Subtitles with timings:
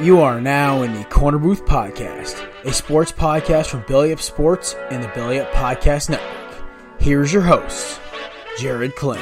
[0.00, 4.74] You are now in the Korner Booth Podcast, a sports podcast from Belly Up Sports
[4.88, 6.64] and the Belly Up Podcast Network.
[6.98, 8.00] Here's your host,
[8.56, 9.20] Jared Kling.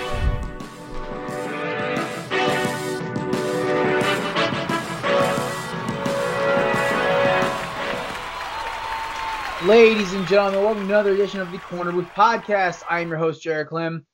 [9.67, 12.85] Ladies and gentlemen, welcome to another edition of the Korner Booth Podcast.
[12.89, 14.07] I am your host, Jared Klim,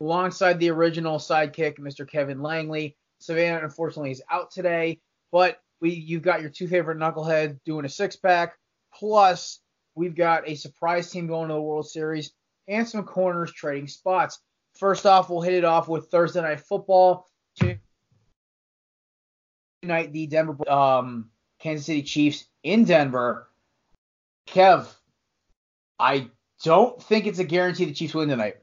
[0.00, 2.10] alongside the original sidekick, Mr.
[2.10, 2.96] Kevin Langley.
[3.20, 4.98] Savannah, unfortunately, is out today,
[5.30, 8.54] but we you've got your two favorite knuckleheads doing a six pack.
[8.94, 9.60] Plus,
[9.94, 12.32] we've got a surprise team going to the World Series
[12.66, 14.40] and some corners trading spots.
[14.78, 17.26] First off, we'll hit it off with Thursday night football.
[19.82, 23.48] Tonight, the Denver um, Kansas City Chiefs in Denver.
[24.48, 24.86] Kev,
[25.98, 26.30] I
[26.64, 28.56] don't think it's a guarantee the Chiefs win tonight.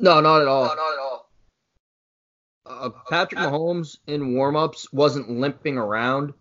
[0.00, 0.64] No, not at all.
[0.64, 1.03] No, not at all.
[2.80, 6.34] Uh, Patrick Mahomes in warmups wasn't limping around,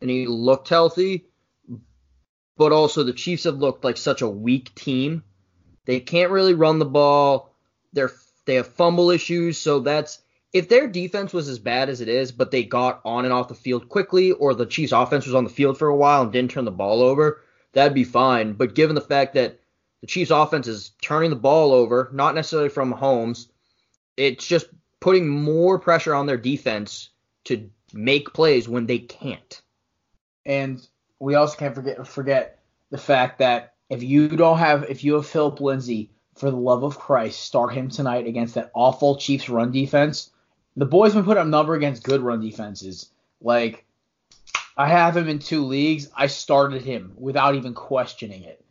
[0.00, 1.26] and he looked healthy.
[2.56, 5.24] But also, the Chiefs have looked like such a weak team.
[5.86, 7.54] They can't really run the ball.
[7.92, 8.12] They're
[8.46, 10.20] they have fumble issues, so that's
[10.52, 13.48] if their defense was as bad as it is, but they got on and off
[13.48, 16.32] the field quickly, or the Chiefs' offense was on the field for a while and
[16.32, 18.54] didn't turn the ball over, that'd be fine.
[18.54, 19.60] But given the fact that
[20.00, 23.46] the Chiefs' offense is turning the ball over, not necessarily from Mahomes,
[24.16, 24.66] it's just
[25.00, 27.10] putting more pressure on their defense
[27.44, 29.60] to make plays when they can't.
[30.46, 30.86] And
[31.18, 35.26] we also can't forget forget the fact that if you don't have if you have
[35.26, 39.72] Philip Lindsay, for the love of Christ, start him tonight against that awful Chiefs run
[39.72, 40.30] defense.
[40.76, 43.10] The boys been put up number against good run defenses.
[43.42, 43.84] Like
[44.76, 46.08] I have him in two leagues.
[46.16, 48.64] I started him without even questioning it.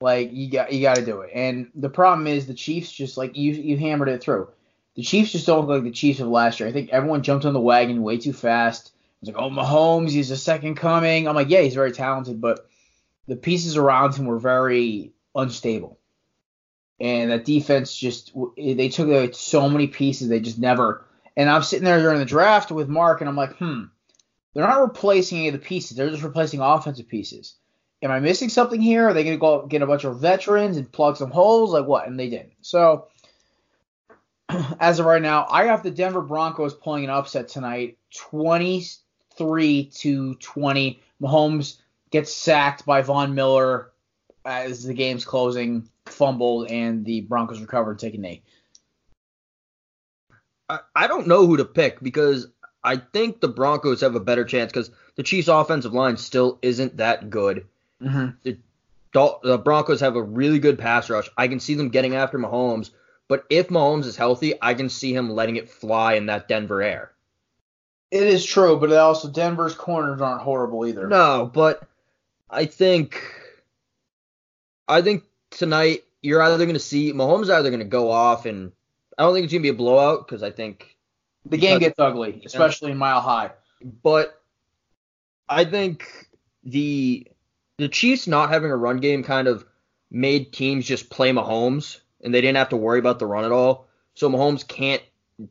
[0.00, 1.30] Like you got you got to do it.
[1.32, 4.48] And the problem is the Chiefs just like you you hammered it through.
[4.96, 6.68] The Chiefs just don't look like the Chiefs of last year.
[6.68, 8.92] I think everyone jumped on the wagon way too fast.
[9.20, 11.26] It's like, oh, Mahomes, he's a second coming.
[11.26, 12.68] I'm like, yeah, he's very talented, but
[13.26, 15.98] the pieces around him were very unstable.
[17.00, 21.04] And that defense just, they took like, so many pieces, they just never.
[21.36, 23.84] And I'm sitting there during the draft with Mark, and I'm like, hmm,
[24.54, 25.96] they're not replacing any of the pieces.
[25.96, 27.56] They're just replacing offensive pieces.
[28.02, 29.08] Am I missing something here?
[29.08, 31.72] Are they going to go get a bunch of veterans and plug some holes?
[31.72, 32.06] Like what?
[32.06, 32.52] And they didn't.
[32.60, 33.08] So
[34.80, 40.34] as of right now, I have the Denver Broncos pulling an upset tonight, 23 to
[40.34, 41.00] 20.
[41.20, 41.78] Mahomes
[42.10, 43.90] gets sacked by Von Miller
[44.44, 48.42] as the game's closing, fumbled, and the Broncos recover and take a knee.
[50.68, 52.48] I, I don't know who to pick because
[52.82, 56.98] I think the Broncos have a better chance because the Chiefs' offensive line still isn't
[56.98, 57.66] that good.
[58.02, 58.36] Mm-hmm.
[58.42, 58.58] The,
[59.42, 61.28] the Broncos have a really good pass rush.
[61.36, 62.90] I can see them getting after Mahomes,
[63.28, 66.82] but if Mahomes is healthy, I can see him letting it fly in that Denver
[66.82, 67.12] air.
[68.10, 71.08] It is true, but also Denver's corners aren't horrible either.
[71.08, 71.82] No, but
[72.48, 73.20] I think
[74.86, 78.72] I think tonight you're either going to see Mahomes either going to go off and
[79.18, 80.96] I don't think it's going to be a blowout because I think
[81.46, 83.50] the game gets ugly, especially in Mile High.
[84.02, 84.40] But
[85.48, 86.28] I think
[86.62, 87.26] the
[87.78, 89.64] the Chiefs not having a run game kind of
[90.10, 93.52] made teams just play Mahomes and they didn't have to worry about the run at
[93.52, 93.86] all.
[94.14, 95.02] So Mahomes can't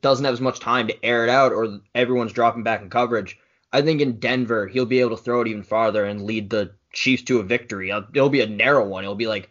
[0.01, 3.37] doesn't have as much time to air it out or everyone's dropping back in coverage.
[3.71, 6.71] I think in Denver he'll be able to throw it even farther and lead the
[6.91, 7.89] Chiefs to a victory.
[7.89, 9.03] It'll be a narrow one.
[9.03, 9.49] It'll be like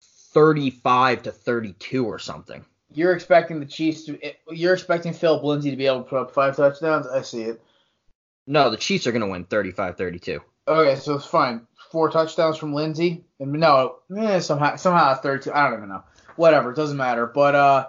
[0.00, 2.64] 35 to 32 or something.
[2.92, 4.18] You're expecting the Chiefs to
[4.50, 7.06] you're expecting Philip Lindsay to be able to put up five touchdowns?
[7.06, 7.60] I see it.
[8.46, 10.40] No, the Chiefs are going to win 35-32.
[10.68, 11.66] Okay, so it's fine.
[11.90, 13.24] Four touchdowns from Lindsay.
[13.38, 15.52] And no, eh, somehow somehow 32.
[15.52, 16.04] I don't even know
[16.36, 17.26] whatever, it doesn't matter.
[17.26, 17.88] But uh,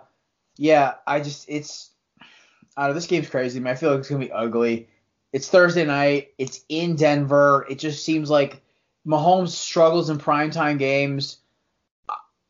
[0.57, 1.91] yeah, I just it's
[2.75, 3.73] I don't this game's crazy, man.
[3.73, 4.89] I feel like it's gonna be ugly.
[5.33, 6.33] It's Thursday night.
[6.37, 7.65] It's in Denver.
[7.69, 8.61] It just seems like
[9.05, 11.39] Mahomes struggles in primetime games,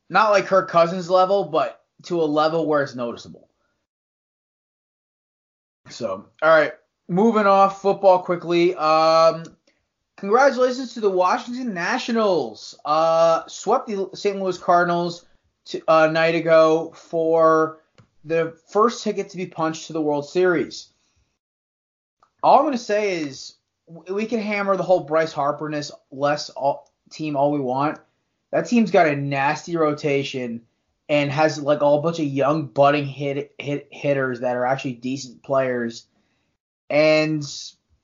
[0.10, 3.50] not like Kirk Cousins level, but to a level where it's noticeable.
[5.90, 6.74] So, all right,
[7.08, 8.76] moving off football quickly.
[8.76, 9.44] Um,
[10.18, 12.78] congratulations to the Washington Nationals.
[12.84, 14.38] Uh, swept the St.
[14.38, 15.27] Louis Cardinals
[15.70, 17.80] to, uh, a night ago for
[18.24, 20.90] the first ticket to be punched to the World Series.
[22.44, 23.56] All I'm going to say is
[24.10, 28.00] we can hammer the whole Bryce Harperness less all, team all we want.
[28.52, 30.62] That team's got a nasty rotation
[31.10, 34.94] and has like all a bunch of young budding hit, hit hitters that are actually
[34.94, 36.06] decent players.
[36.90, 37.44] And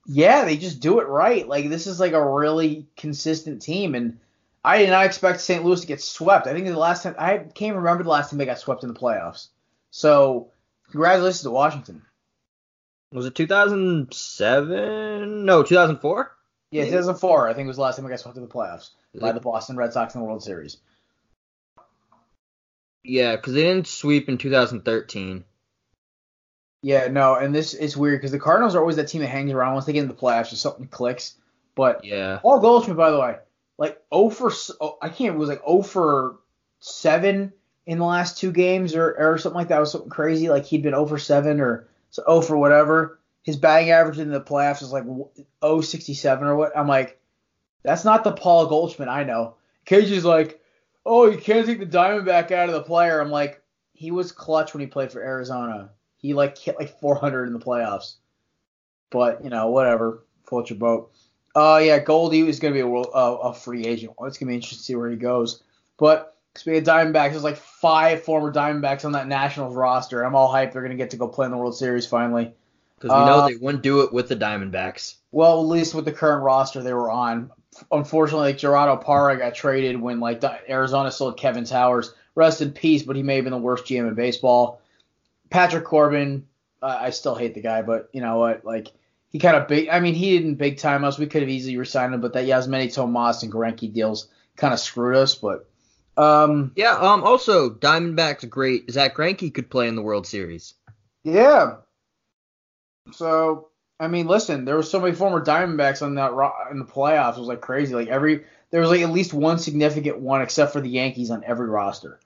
[0.06, 1.48] yeah, they just do it right.
[1.48, 4.20] Like this is like a really consistent team and
[4.64, 5.64] I did not expect St.
[5.64, 6.48] Louis to get swept.
[6.48, 8.94] I think the last time I can't remember the last time they got swept in
[8.94, 9.50] the playoffs.
[9.92, 10.52] So
[10.92, 12.04] congratulations to Washington.
[13.12, 15.46] Was it 2007?
[15.46, 16.32] No, 2004.
[16.72, 17.50] Yeah, 2004.
[17.50, 19.76] I think was the last time we got swept in the playoffs by the Boston
[19.76, 20.78] Red Sox in the World Series.
[23.04, 25.44] Yeah, because they didn't sweep in 2013.
[26.82, 29.52] Yeah, no, and this is weird because the Cardinals are always that team that hangs
[29.52, 31.36] around once they get into the playoffs, just something clicks.
[31.76, 33.38] But yeah, Paul Goldschmidt, by the way,
[33.78, 36.40] like 0 for oh, I can't it was like 0 for
[36.80, 37.54] seven
[37.86, 39.78] in the last two games or or something like that.
[39.78, 40.50] It was something crazy.
[40.50, 43.20] Like he'd been 0 for seven or so 0 for whatever.
[43.44, 46.78] His batting average in the playoffs is like 0.67 or what.
[46.78, 47.20] I'm like,
[47.84, 49.56] that's not the Paul Goldschmidt I know.
[49.84, 50.62] Cage is like,
[51.06, 53.20] oh, you can't take the Diamondback out of the player.
[53.20, 53.62] I'm like,
[53.94, 55.90] he was clutch when he played for Arizona.
[56.18, 58.16] He like hit like 400 in the playoffs.
[59.10, 60.24] But you know, whatever.
[60.46, 61.12] Float your boat.
[61.56, 64.14] Uh, yeah, Goldie is going to be a, world, uh, a free agent.
[64.22, 65.62] It's going to be interesting to see where he goes.
[65.98, 70.24] But speaking of Diamondbacks, there's like five former Diamondbacks on that Nationals roster.
[70.24, 70.74] I'm all hyped.
[70.74, 72.54] They're going to get to go play in the World Series finally.
[72.96, 75.16] Because we know uh, they wouldn't do it with the Diamondbacks.
[75.32, 77.52] Well, at least with the current roster they were on.
[77.92, 82.14] Unfortunately, like Gerardo Parra got traded when like Arizona sold Kevin Towers.
[82.36, 84.82] Rest in peace, but he may have been the worst GM in baseball.
[85.50, 86.48] Patrick Corbin,
[86.82, 88.66] uh, I still hate the guy, but you know what?
[88.66, 88.88] Like
[89.34, 89.90] he kind of big.
[89.90, 91.18] I mean, he didn't big time us.
[91.18, 94.80] We could have easily resigned him, but that Yasmany Tomas and Greinke deals kind of
[94.80, 95.36] screwed us.
[95.36, 95.68] But
[96.16, 96.96] um, yeah.
[96.96, 97.24] Um.
[97.24, 98.90] Also, Diamondbacks great.
[98.92, 100.76] Zack Greinke could play in the World Series.
[101.24, 101.78] Yeah.
[103.12, 103.70] So
[104.00, 106.32] I mean, listen, there were so many former Diamondbacks on that
[106.72, 107.38] in the playoffs.
[107.38, 107.96] It was like crazy.
[107.96, 111.44] Like every there was like at least one significant one, except for the Yankees, on
[111.44, 112.20] every roster.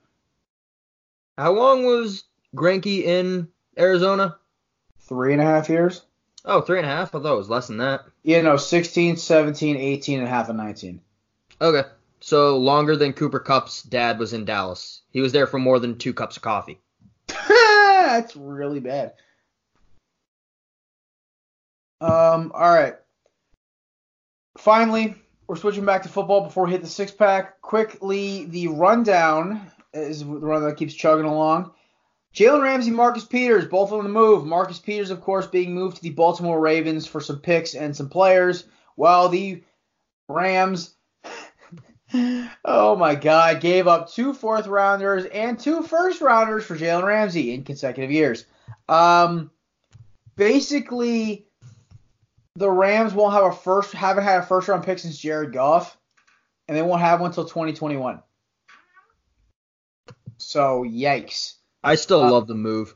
[1.36, 4.36] How long was Greinke in Arizona?
[5.00, 6.02] Three and a half years.
[6.44, 7.14] Oh, three and a half?
[7.14, 8.04] I thought it was less than that.
[8.22, 11.00] Yeah, no, 16, 17, 18 and a half, and 19.
[11.60, 11.82] Okay.
[12.20, 15.02] So longer than Cooper Kupp's dad was in Dallas.
[15.10, 16.78] He was there for more than two cups of coffee.
[17.48, 19.12] That's really bad.
[22.00, 22.96] Um, all right.
[24.56, 25.14] Finally,
[25.46, 27.60] we're switching back to football before we hit the six pack.
[27.60, 31.72] Quickly, the rundown is the run that keeps chugging along.
[32.34, 34.44] Jalen Ramsey, Marcus Peters, both on the move.
[34.44, 38.08] Marcus Peters, of course, being moved to the Baltimore Ravens for some picks and some
[38.08, 38.64] players,
[38.96, 39.62] while the
[40.28, 40.94] Rams,
[42.64, 47.54] oh my God, gave up two fourth rounders and two first rounders for Jalen Ramsey
[47.54, 48.44] in consecutive years.
[48.88, 49.50] Um,
[50.36, 51.46] basically,
[52.56, 55.96] the Rams won't have a first, haven't had a first round pick since Jared Goff,
[56.66, 58.22] and they won't have one until 2021.
[60.38, 61.54] So, yikes.
[61.82, 62.94] I still uh, love the move.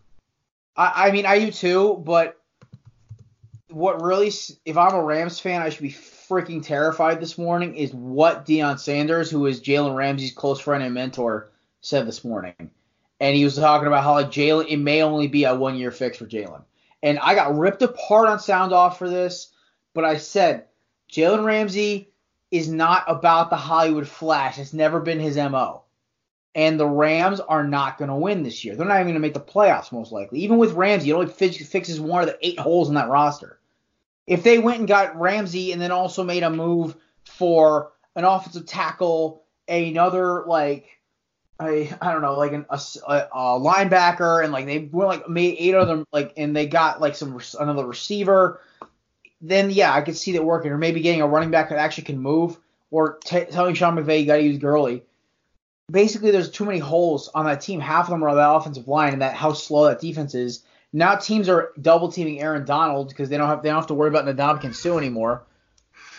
[0.76, 2.38] I, I mean, I do too, but
[3.68, 4.30] what really,
[4.64, 8.78] if I'm a Rams fan, I should be freaking terrified this morning is what Deion
[8.78, 12.70] Sanders, who is Jalen Ramsey's close friend and mentor, said this morning.
[13.20, 15.90] And he was talking about how like Jalen, it may only be a one year
[15.90, 16.62] fix for Jalen.
[17.02, 19.52] And I got ripped apart on sound off for this,
[19.94, 20.66] but I said
[21.10, 22.10] Jalen Ramsey
[22.50, 24.58] is not about the Hollywood flash.
[24.58, 25.81] It's never been his MO
[26.54, 28.76] and the Rams are not going to win this year.
[28.76, 30.40] They're not even going to make the playoffs, most likely.
[30.40, 33.59] Even with Ramsey, it only fixes one of the eight holes in that roster.
[34.26, 36.94] If they went and got Ramsey and then also made a move
[37.25, 41.00] for an offensive tackle, another like
[41.59, 45.56] I I don't know like an, a, a, linebacker, and like they went like made
[45.59, 48.61] eight of them like and they got like some another receiver,
[49.40, 50.71] then yeah, I could see that working.
[50.71, 52.59] Or maybe getting a running back that actually can move,
[52.90, 55.02] or t- telling Sean McVay you got to use Gurley
[55.92, 57.78] basically there's too many holes on that team.
[57.78, 60.64] Half of them are on that offensive line, and that how slow that defense is.
[60.92, 63.94] Now teams are double teaming Aaron Donald because they don't have they don't have to
[63.94, 65.44] worry about Ndamukong Suh anymore.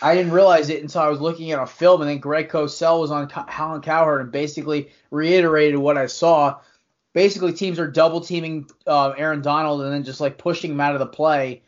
[0.00, 3.00] I didn't realize it until I was looking at a film, and then Greg Cosell
[3.00, 6.60] was on Colin Cowherd and basically reiterated what I saw.
[7.12, 10.94] Basically, teams are double teaming uh, Aaron Donald and then just like pushing him out
[10.94, 11.62] of the play,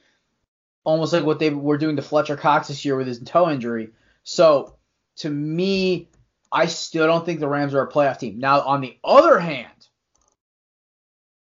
[0.83, 3.91] almost like what they were doing to Fletcher Cox this year with his toe injury.
[4.25, 4.75] So
[5.19, 6.09] to me,
[6.51, 8.39] I still don't think the Rams are a playoff team.
[8.39, 9.89] Now, on the other hand,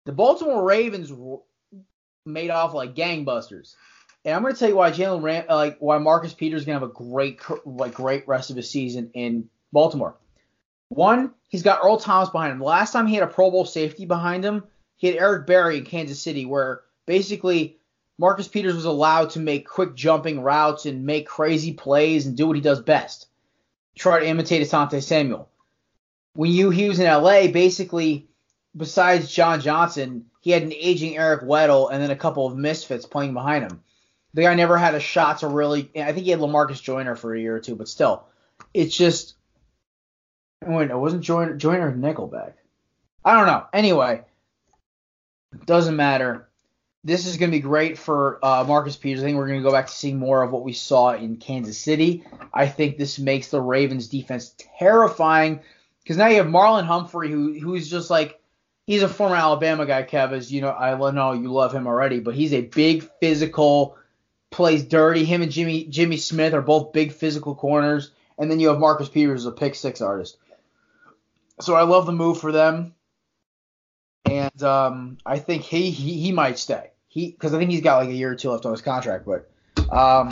[0.04, 1.12] the Baltimore Ravens
[2.26, 3.74] made off like gangbusters.
[4.24, 6.66] And I'm going to tell you why Jalen Ram, uh, like why Marcus Peters is
[6.66, 10.16] going to have a great, like great rest of his season in Baltimore.
[10.88, 12.60] One, he's got Earl Thomas behind him.
[12.60, 14.64] Last time he had a Pro Bowl safety behind him,
[14.96, 17.78] he had Eric Berry in Kansas City, where basically
[18.18, 22.46] Marcus Peters was allowed to make quick jumping routes and make crazy plays and do
[22.46, 23.26] what he does best.
[23.96, 25.48] Try to imitate Asante Samuel.
[26.34, 28.28] When you he was in LA, basically,
[28.76, 33.06] besides John Johnson, he had an aging Eric Weddle and then a couple of misfits
[33.06, 33.82] playing behind him.
[34.32, 35.90] The guy never had a shot to really.
[35.96, 38.24] I think he had Lamarcus Joyner for a year or two, but still,
[38.72, 39.34] it's just.
[40.64, 42.52] Oh, wait, it wasn't Joyner, Joyner Nickelback.
[43.24, 43.66] I don't know.
[43.72, 44.22] Anyway,
[45.64, 46.49] doesn't matter.
[47.02, 49.22] This is going to be great for uh, Marcus Peters.
[49.22, 51.38] I think we're going to go back to seeing more of what we saw in
[51.38, 52.24] Kansas City.
[52.52, 55.60] I think this makes the Ravens defense terrifying
[56.02, 58.40] because now you have Marlon Humphrey, who who's just like
[58.86, 60.32] he's a former Alabama guy, Kev.
[60.32, 63.96] As you know, I know you love him already, but he's a big physical,
[64.50, 65.24] plays dirty.
[65.24, 69.08] Him and Jimmy Jimmy Smith are both big physical corners, and then you have Marcus
[69.08, 70.36] Peters, a pick six artist.
[71.60, 72.94] So I love the move for them,
[74.30, 76.90] and um, I think he, he he might stay.
[77.08, 79.26] He because I think he's got like a year or two left on his contract,
[79.26, 79.50] but
[79.90, 80.30] um,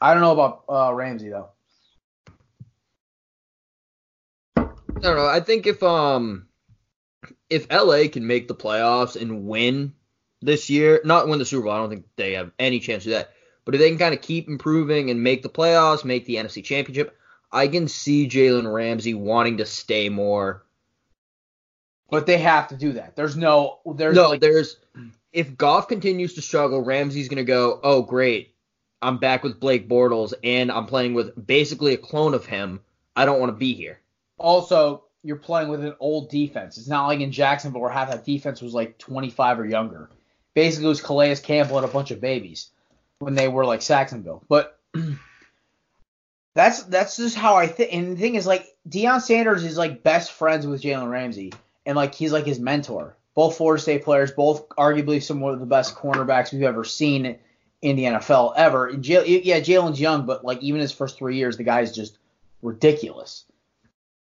[0.00, 1.50] I don't know about uh, Ramsey though.
[4.56, 5.26] I don't know.
[5.26, 6.46] I think if um
[7.50, 9.94] if LA can make the playoffs and win
[10.40, 13.10] this year, not win the Super Bowl, I don't think they have any chance to
[13.10, 13.32] that.
[13.64, 16.62] But if they can kind of keep improving and make the playoffs, make the NFC
[16.62, 17.16] Championship,
[17.50, 20.64] I can see Jalen Ramsey wanting to stay more.
[22.08, 23.16] But they have to do that.
[23.16, 24.76] There's no there's no like, there's
[25.32, 28.54] if Goff continues to struggle, Ramsey's gonna go, oh great,
[29.02, 32.80] I'm back with Blake Bortles and I'm playing with basically a clone of him.
[33.14, 34.00] I don't want to be here.
[34.38, 36.78] Also, you're playing with an old defense.
[36.78, 40.10] It's not like in Jacksonville where half that defense was like 25 or younger.
[40.54, 42.70] Basically, it was Calais Campbell and a bunch of babies
[43.18, 44.42] when they were like Sacksonville.
[44.48, 44.78] But
[46.54, 47.92] that's that's just how I think.
[47.92, 51.52] And the thing is, like Deion Sanders is like best friends with Jalen Ramsey,
[51.86, 53.16] and like he's like his mentor.
[53.34, 57.38] Both Florida State players, both arguably some of the best cornerbacks we've ever seen
[57.82, 58.94] in the NFL ever.
[58.94, 62.18] J- yeah, Jalen's young, but like even his first three years, the guy's just
[62.62, 63.44] ridiculous.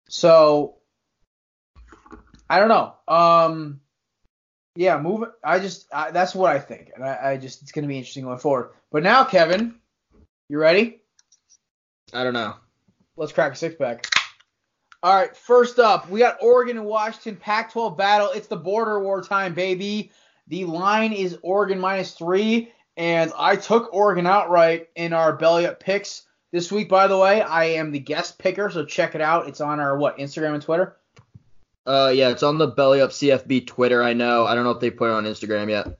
[0.09, 0.77] So
[2.49, 2.95] I don't know.
[3.09, 3.81] Um,
[4.77, 5.29] yeah, move.
[5.45, 8.25] I just I, that's what I think, and I, I just it's gonna be interesting
[8.25, 8.71] going forward.
[8.91, 9.75] But now, Kevin,
[10.49, 11.01] you ready?
[12.13, 12.55] I don't know.
[13.17, 14.07] Let's crack a six pack.
[15.05, 18.31] All right, first up, we got Oregon and Washington Pac-12 battle.
[18.31, 20.13] It's the border war time, baby.
[20.47, 25.81] The line is Oregon minus three, and I took Oregon outright in our belly up
[25.81, 26.89] picks this week.
[26.89, 29.49] By the way, I am the guest picker, so check it out.
[29.49, 30.97] It's on our what Instagram and Twitter.
[31.85, 34.05] Uh, yeah, it's on the Belly Up CFB Twitter.
[34.05, 34.47] I know.
[34.47, 35.99] I don't know if they put it on Instagram yet.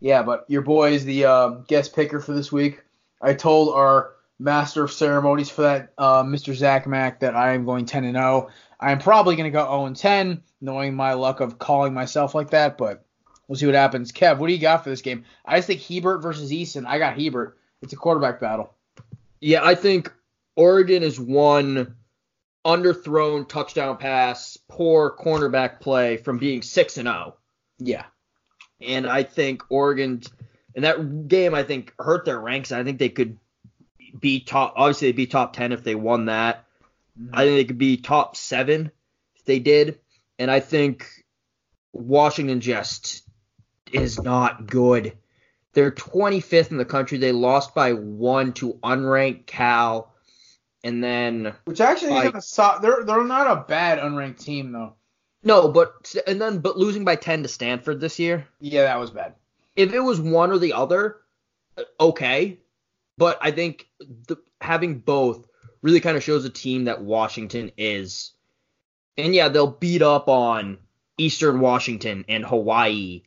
[0.00, 2.80] Yeah, but your boy is the uh, guest picker for this week.
[3.20, 6.54] I told our master of ceremonies for that, uh, Mr.
[6.54, 8.48] Zach Mack, that I am going 10 and 0.
[8.80, 12.34] I am probably going to go 0 and 10, knowing my luck of calling myself
[12.34, 13.04] like that, but
[13.46, 14.12] we'll see what happens.
[14.12, 15.24] Kev, what do you got for this game?
[15.44, 16.86] I just think Herbert versus Eason.
[16.86, 17.58] I got Herbert.
[17.82, 18.74] It's a quarterback battle.
[19.40, 20.12] Yeah, I think
[20.56, 21.96] Oregon is one
[22.64, 27.36] underthrown touchdown pass, poor cornerback play from being 6 and 0.
[27.78, 28.04] Yeah.
[28.80, 30.22] And I think Oregon
[30.74, 32.70] in that game I think hurt their ranks.
[32.70, 33.38] I think they could
[34.20, 36.64] be top obviously they'd be top 10 if they won that.
[37.20, 37.34] Mm-hmm.
[37.34, 38.90] I think they could be top 7
[39.36, 40.00] if they did.
[40.38, 41.08] And I think
[41.92, 43.22] Washington just
[43.92, 45.16] is not good.
[45.72, 47.18] They're 25th in the country.
[47.18, 50.12] They lost by 1 to unranked Cal
[50.84, 54.94] and then which actually like, is so, they're they're not a bad unranked team though.
[55.42, 58.46] No, but and then but losing by 10 to Stanford this year.
[58.60, 59.34] Yeah, that was bad.
[59.76, 61.18] If it was one or the other,
[61.76, 62.58] uh, okay.
[63.18, 65.46] But I think the, having both
[65.82, 68.32] really kind of shows a team that Washington is.
[69.18, 70.78] And yeah, they'll beat up on
[71.18, 73.24] Eastern Washington and Hawaii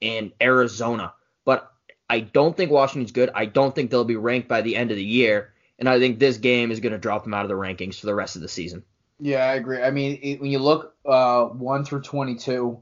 [0.00, 1.12] and Arizona.
[1.44, 1.70] But
[2.08, 3.30] I don't think Washington's good.
[3.34, 6.20] I don't think they'll be ranked by the end of the year and I think
[6.20, 8.42] this game is going to drop them out of the rankings for the rest of
[8.42, 8.84] the season.
[9.18, 9.82] Yeah, I agree.
[9.82, 12.78] I mean, it, when you look uh, one through twenty-two,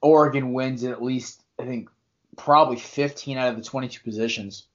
[0.00, 1.88] Oregon wins at least I think
[2.36, 4.66] probably fifteen out of the twenty-two positions,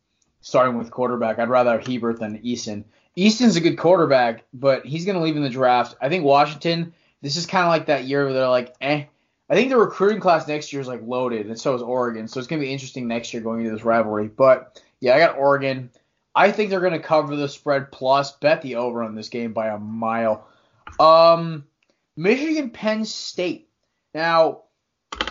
[0.44, 1.40] starting with quarterback.
[1.40, 2.84] I'd rather have Herbert than Eason.
[3.16, 5.96] Eason's a good quarterback, but he's going to leave in the draft.
[6.00, 6.94] I think Washington.
[7.22, 9.06] This is kind of like that year where they're like, eh.
[9.50, 12.28] I think the recruiting class next year is like loaded, and so is Oregon.
[12.28, 14.28] So it's going to be interesting next year going into this rivalry.
[14.28, 15.90] But yeah, I got Oregon.
[16.36, 18.34] I think they're going to cover the spread plus.
[18.34, 20.48] Bet the over on this game by a mile.
[21.00, 21.66] Um,
[22.18, 23.70] Michigan Penn State.
[24.14, 24.64] Now,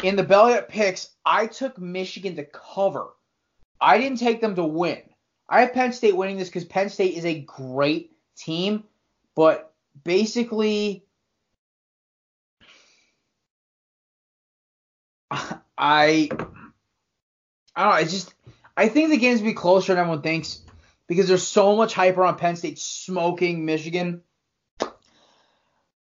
[0.03, 3.09] in the belly up picks, I took Michigan to cover.
[3.83, 5.03] I didn't take them to win.
[5.49, 8.85] I have Penn State winning this because Penn State is a great team,
[9.35, 9.75] but
[10.05, 11.05] basically,
[15.31, 16.49] I I don't
[17.77, 17.91] know.
[17.91, 18.33] I just
[18.77, 20.61] I think the game's be closer than everyone thinks
[21.09, 24.23] because there's so much hype around Penn State smoking Michigan.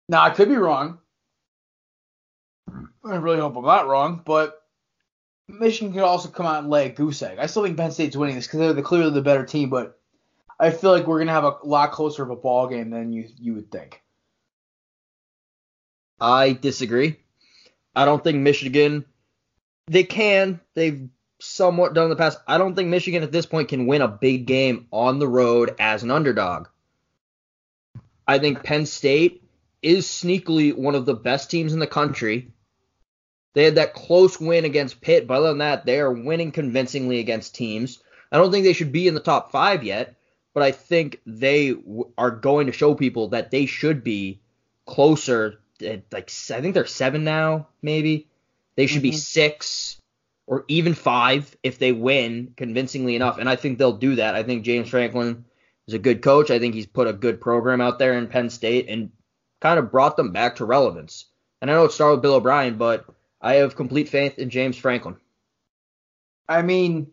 [0.10, 0.98] Now I could be wrong.
[3.06, 4.57] I really hope I'm not wrong, but
[5.48, 7.40] Michigan could also come out and lay a goose egg.
[7.40, 10.00] I still think Penn State's winning this because they're the, clearly the better team, but
[10.60, 13.30] I feel like we're gonna have a lot closer of a ball game than you
[13.40, 14.02] you would think.
[16.20, 17.18] I disagree.
[17.96, 19.06] I don't think Michigan.
[19.88, 20.60] They can.
[20.74, 22.40] They've somewhat done in the past.
[22.48, 25.76] I don't think Michigan at this point can win a big game on the road
[25.80, 26.68] as an underdog.
[28.28, 29.44] I think Penn State
[29.82, 32.52] is sneakily one of the best teams in the country.
[33.54, 37.20] They had that close win against Pitt, but other than that, they are winning convincingly
[37.20, 38.00] against teams.
[38.32, 40.16] I don't think they should be in the top five yet,
[40.54, 44.42] but I think they w- are going to show people that they should be
[44.86, 45.60] closer.
[45.86, 48.28] At like I think they're seven now, maybe.
[48.76, 49.18] They should be mm-hmm.
[49.18, 50.00] six
[50.46, 54.36] or even five if they win convincingly enough, and I think they'll do that.
[54.36, 55.46] I think James Franklin
[55.88, 56.52] is a good coach.
[56.52, 59.12] I think he's put a good program out there in Penn State and
[59.62, 61.26] kind of brought them back to relevance.
[61.62, 63.06] And I know it started with Bill O'Brien, but
[63.42, 65.16] I have complete faith in James Franklin.
[66.50, 67.12] I mean,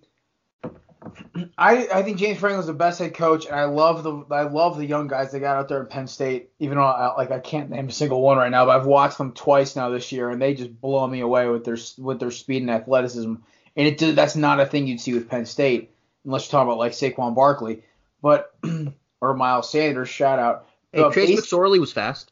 [1.59, 4.79] I I think James Franklin's the best head coach, and I love the I love
[4.79, 6.51] the young guys they got out there in Penn State.
[6.59, 9.19] Even though I, like I can't name a single one right now, but I've watched
[9.19, 12.31] them twice now this year, and they just blow me away with their with their
[12.31, 13.35] speed and athleticism.
[13.77, 15.91] And it that's not a thing you'd see with Penn State
[16.25, 17.83] unless you're talking about like Saquon Barkley,
[18.23, 18.55] but
[19.21, 20.09] or Miles Sanders.
[20.09, 20.69] Shout out.
[20.93, 22.31] Hey, Trace base- McSorley was fast.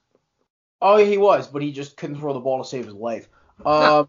[0.80, 3.28] Oh, yeah, he was, but he just couldn't throw the ball to save his life.
[3.66, 4.08] Um,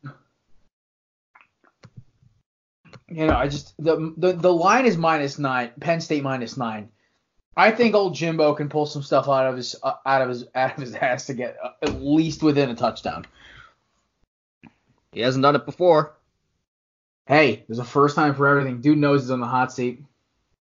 [3.09, 5.71] you know, I just the, the the line is minus nine.
[5.79, 6.89] Penn State minus nine.
[7.55, 10.45] I think old Jimbo can pull some stuff out of his uh, out of his
[10.55, 13.25] out of his ass to get uh, at least within a touchdown.
[15.11, 16.15] He hasn't done it before.
[17.27, 18.81] Hey, there's a first time for everything.
[18.81, 20.03] Dude knows he's on the hot seat.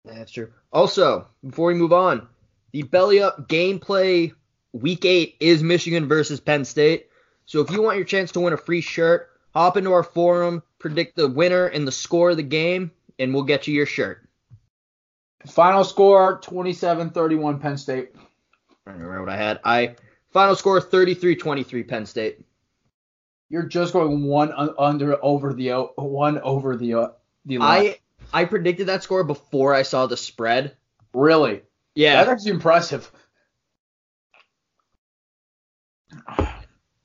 [0.05, 0.51] That's true.
[0.71, 2.27] Also, before we move on,
[2.71, 4.33] the belly up gameplay
[4.71, 7.09] week eight is Michigan versus Penn State.
[7.45, 10.63] So if you want your chance to win a free shirt, hop into our forum,
[10.79, 14.27] predict the winner and the score of the game, and we'll get you your shirt.
[15.47, 18.15] Final score 27-31 Penn State.
[18.87, 19.59] I don't remember what I had.
[19.63, 19.95] I
[20.31, 22.39] final score 33-23 Penn State.
[23.49, 27.07] You're just going one under over the o- one over the uh,
[27.45, 27.93] the line.
[28.33, 30.75] I I predicted that score before I saw the spread.
[31.13, 31.61] really.
[31.93, 32.15] Yeah.
[32.23, 33.09] That's actually impressive.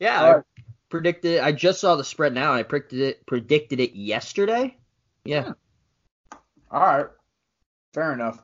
[0.00, 0.44] Yeah, Alright.
[0.58, 1.40] I predicted.
[1.40, 2.50] I just saw the spread now.
[2.52, 3.26] and I predicted it.
[3.26, 4.76] Predicted it yesterday.
[5.24, 5.52] Yeah,
[6.70, 7.06] All right.
[7.92, 8.42] Fair enough.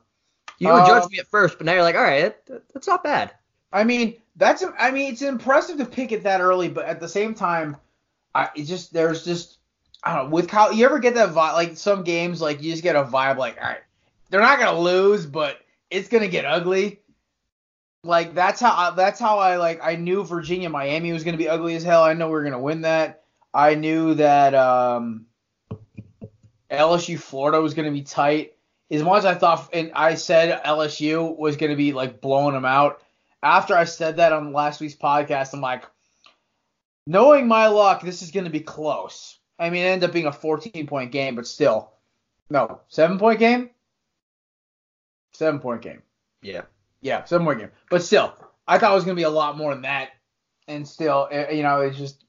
[0.59, 2.87] you would Uh, judge me at first, but now you're like, all right, that, that's
[2.87, 3.31] not bad.
[3.73, 7.07] I mean, that's I mean, it's impressive to pick it that early, but at the
[7.09, 7.77] same time,
[8.35, 9.57] I it just there's just
[10.03, 10.71] I don't know with Kyle.
[10.71, 11.53] You ever get that vibe?
[11.53, 13.81] Like some games, like you just get a vibe, like all right,
[14.29, 15.57] they're not gonna lose, but
[15.89, 17.01] it's gonna get ugly.
[18.07, 21.49] Like that's how I, that's how I like I knew Virginia Miami was gonna be
[21.49, 22.03] ugly as hell.
[22.03, 23.23] I know we were gonna win that.
[23.53, 25.25] I knew that um,
[26.71, 28.53] LSU Florida was gonna be tight.
[28.89, 32.65] As much as I thought, and I said LSU was gonna be like blowing them
[32.65, 33.01] out
[33.43, 35.83] after I said that on last week's podcast, I'm like,
[37.05, 39.39] knowing my luck, this is to be close.
[39.59, 41.91] I mean, it ended up being a 14 point game, but still,
[42.49, 43.69] no, seven point game,
[45.33, 46.01] seven point game.
[46.41, 46.63] Yeah.
[47.01, 48.33] Yeah, seven more game, but still,
[48.67, 50.09] I thought it was going to be a lot more than that,
[50.67, 52.23] and still, eh, you know, it's just,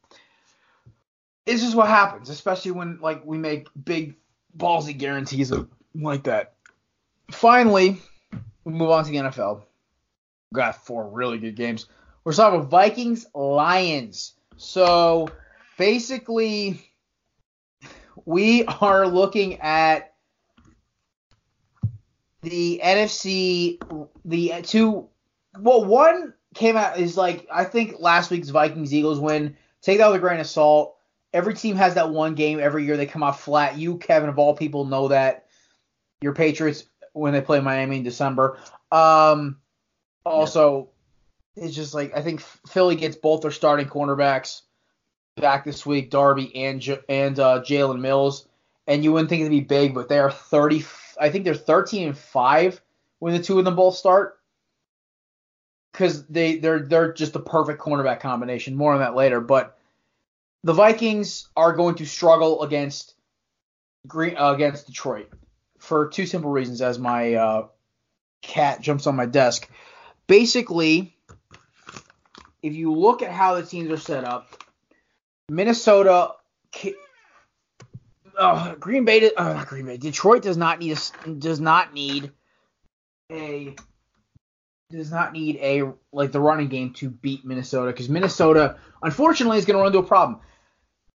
[1.46, 4.16] it's just what happens, especially when like we make big
[4.56, 5.52] ballsy guarantees
[5.94, 6.54] like that.
[7.30, 7.98] Finally,
[8.64, 9.62] we move on to the NFL
[10.52, 11.86] got four really good games.
[12.24, 14.34] We're talking about Vikings Lions.
[14.56, 15.28] So
[15.76, 16.90] basically,
[18.24, 20.14] we are looking at
[22.42, 23.80] the NFC.
[24.24, 25.08] The two,
[25.58, 29.56] well, one came out is like I think last week's Vikings Eagles win.
[29.82, 30.96] Take that with a grain of salt.
[31.32, 33.76] Every team has that one game every year they come out flat.
[33.76, 35.46] You, Kevin, of all people, know that.
[36.20, 38.58] Your Patriots when they play Miami in December.
[38.90, 39.58] Um,
[40.24, 40.90] also,
[41.56, 44.62] it's just like I think Philly gets both their starting cornerbacks
[45.36, 48.46] back this week, Darby and J- and uh, Jalen Mills,
[48.86, 50.84] and you wouldn't think it'd be big, but they are thirty.
[51.20, 52.80] I think they're thirteen and five
[53.18, 54.38] when the two of them both start
[55.92, 58.76] because they they're they're just the perfect cornerback combination.
[58.76, 59.78] More on that later, but
[60.64, 63.14] the Vikings are going to struggle against
[64.06, 65.30] Green uh, against Detroit
[65.78, 66.80] for two simple reasons.
[66.80, 67.66] As my uh,
[68.42, 69.68] cat jumps on my desk,
[70.26, 71.16] basically,
[72.62, 74.64] if you look at how the teams are set up,
[75.48, 76.32] Minnesota,
[78.38, 82.30] uh, Green Bay, uh, Green Bay, Detroit does not need a, does not need
[83.30, 83.74] a
[84.90, 89.66] does not need a like the running game to beat Minnesota because Minnesota unfortunately is
[89.66, 90.40] going to run into a problem.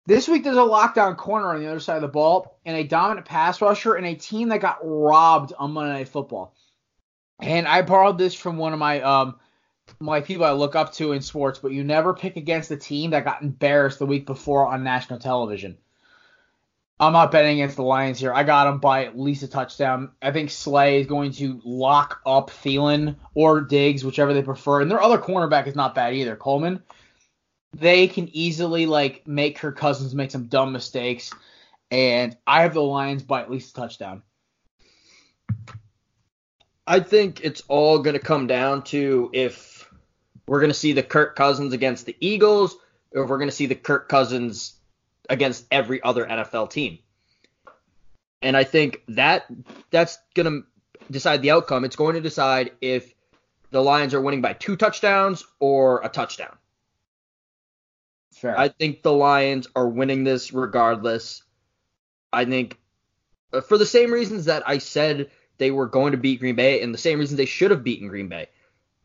[0.04, 2.84] This week there's a lockdown corner on the other side of the ball and a
[2.84, 6.54] dominant pass rusher and a team that got robbed on Monday Night Football.
[7.40, 9.36] And I borrowed this from one of my um
[10.00, 13.10] my people I look up to in sports, but you never pick against the team
[13.12, 15.78] that got embarrassed the week before on national television.
[17.02, 18.32] I'm not betting against the Lions here.
[18.32, 20.12] I got them by at least a touchdown.
[20.22, 24.80] I think Slay is going to lock up Thielen or Diggs, whichever they prefer.
[24.80, 26.80] And their other cornerback is not bad either, Coleman.
[27.76, 31.32] They can easily like make Kirk Cousins make some dumb mistakes,
[31.90, 34.22] and I have the Lions by at least a touchdown.
[36.86, 39.90] I think it's all going to come down to if
[40.46, 42.76] we're going to see the Kirk Cousins against the Eagles,
[43.10, 44.74] or if we're going to see the Kirk Cousins
[45.32, 46.98] against every other NFL team.
[48.42, 49.46] And I think that
[49.90, 50.66] that's going to
[51.10, 51.84] decide the outcome.
[51.84, 53.14] It's going to decide if
[53.70, 56.54] the Lions are winning by two touchdowns or a touchdown.
[58.34, 58.58] Fair.
[58.58, 61.42] I think the Lions are winning this regardless.
[62.30, 62.78] I think
[63.54, 66.82] uh, for the same reasons that I said they were going to beat Green Bay
[66.82, 68.48] and the same reasons they should have beaten Green Bay.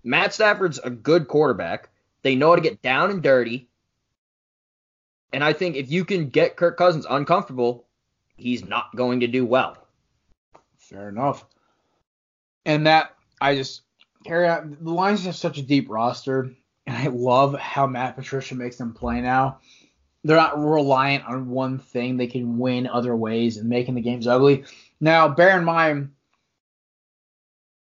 [0.03, 1.89] Matt Stafford's a good quarterback.
[2.23, 3.66] They know how to get down and dirty.
[5.33, 7.85] And I think if you can get Kirk Cousins uncomfortable,
[8.37, 9.77] he's not going to do well.
[10.77, 11.45] Fair enough.
[12.65, 13.81] And that I just
[14.25, 16.51] carry out the Lions have such a deep roster,
[16.85, 19.59] and I love how Matt Patricia makes them play now.
[20.23, 24.27] They're not reliant on one thing; they can win other ways and making the games
[24.27, 24.65] ugly.
[24.99, 26.11] Now, bear in mind,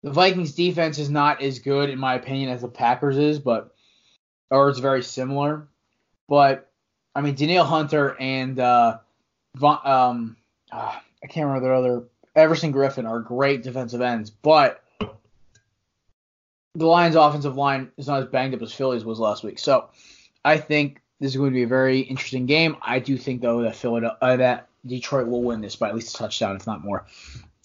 [0.02, 3.74] the Vikings defense is not as good, in my opinion, as the Packers is, but
[4.50, 5.68] or it's very similar.
[6.28, 6.69] But
[7.14, 8.98] I mean, Danielle Hunter and uh,
[9.62, 10.36] um,
[10.72, 12.04] uh, I can't remember their other
[12.36, 14.84] Everson Griffen are great defensive ends, but
[16.74, 19.58] the Lions' offensive line is not as banged up as Philly's was last week.
[19.58, 19.90] So
[20.44, 22.76] I think this is going to be a very interesting game.
[22.80, 26.14] I do think though that Philadelphia, uh, that Detroit will win this by at least
[26.14, 27.06] a touchdown, if not more.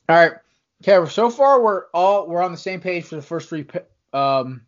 [0.09, 0.33] All right,
[0.83, 1.09] okay.
[1.09, 3.65] So far we're all we're on the same page for the first three
[4.13, 4.61] um,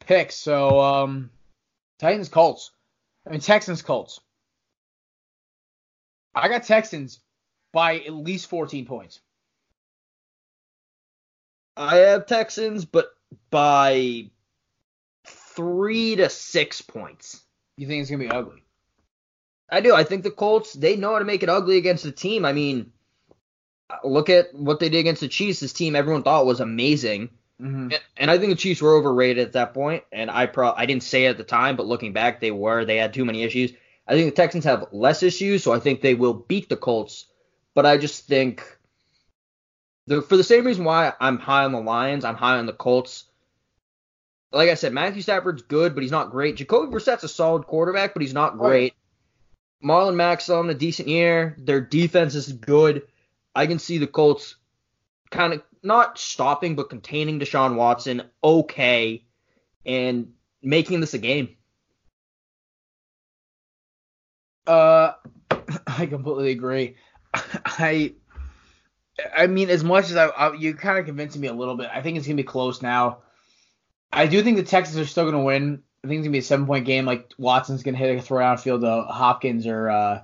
[0.00, 0.34] picks.
[0.34, 1.30] So um,
[1.98, 2.72] Titans Colts.
[3.28, 4.20] I mean Texans Colts.
[6.34, 7.20] I got Texans
[7.72, 9.20] by at least 14 points.
[11.76, 13.10] I have Texans, but
[13.50, 14.30] by
[15.26, 17.42] three to six points.
[17.76, 18.62] You think it's gonna be ugly?
[19.70, 19.94] I do.
[19.94, 22.46] I think the Colts they know how to make it ugly against the team.
[22.46, 22.92] I mean,
[24.02, 25.60] look at what they did against the Chiefs.
[25.60, 27.28] This team everyone thought was amazing.
[27.60, 27.90] Mm-hmm.
[28.16, 31.02] And I think the Chiefs were overrated at that point, and I pro I didn't
[31.02, 32.84] say it at the time, but looking back, they were.
[32.84, 33.72] They had too many issues.
[34.06, 37.26] I think the Texans have less issues, so I think they will beat the Colts.
[37.74, 38.62] But I just think
[40.06, 42.72] the, for the same reason why I'm high on the Lions, I'm high on the
[42.72, 43.24] Colts.
[44.50, 46.56] Like I said, Matthew Stafford's good, but he's not great.
[46.56, 48.94] Jacoby Brissett's a solid quarterback, but he's not great.
[49.84, 51.54] Marlon Mack's on a decent year.
[51.58, 53.02] Their defense is good.
[53.54, 54.56] I can see the Colts
[55.30, 59.24] kind of not stopping but containing Deshaun Watson okay
[59.86, 61.56] and making this a game.
[64.66, 65.12] Uh,
[65.86, 66.96] I completely agree.
[67.34, 68.14] I,
[69.36, 71.90] I mean, as much as I, I you kind of convincing me a little bit.
[71.92, 73.18] I think it's gonna be close now.
[74.12, 75.82] I do think the Texans are still gonna win.
[76.04, 77.04] I think it's gonna be a seven point game.
[77.04, 80.22] Like Watson's gonna hit a throw downfield to Hopkins or uh,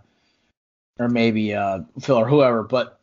[0.99, 2.63] or maybe uh, Phil or whoever.
[2.63, 3.01] But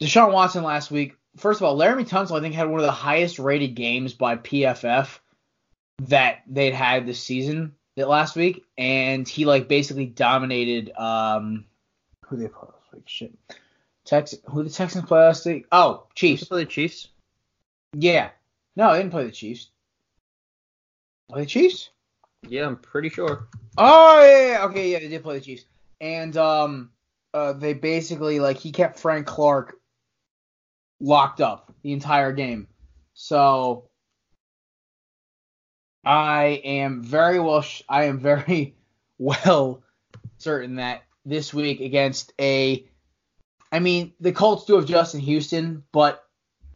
[0.00, 1.16] Deshaun Watson last week.
[1.36, 4.36] First of all, Laremy Tunsil I think had one of the highest rated games by
[4.36, 5.18] PFF
[6.02, 10.90] that they'd had this season that last week, and he like basically dominated.
[10.96, 11.64] Um,
[12.26, 13.02] who they play last week?
[13.06, 13.34] Shit,
[14.04, 14.34] Tex.
[14.46, 15.66] Who the Texans play last week?
[15.72, 16.44] Oh, Chiefs.
[16.44, 17.08] Play the Chiefs.
[17.94, 18.30] Yeah.
[18.76, 19.70] No, they didn't play the Chiefs.
[21.30, 21.90] Play the Chiefs?
[22.48, 23.48] Yeah, I'm pretty sure.
[23.76, 25.64] Oh yeah, yeah, okay, yeah, they did play the Chiefs,
[26.00, 26.90] and um,
[27.34, 29.77] uh, they basically like he kept Frank Clark
[31.00, 32.68] locked up the entire game.
[33.14, 33.88] So
[36.04, 37.62] I am very well.
[37.62, 38.74] Sh- I am very
[39.18, 39.82] well
[40.38, 42.86] certain that this week against a,
[43.70, 46.24] I mean, the Colts do have Justin Houston, but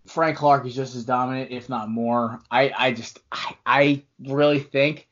[0.07, 2.41] Frank Clark is just as dominant, if not more.
[2.51, 5.09] I, I just I, I really think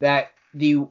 [0.00, 0.86] that the